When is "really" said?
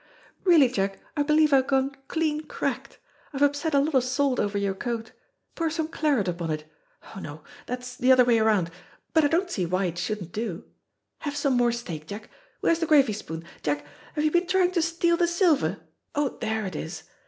0.45-0.67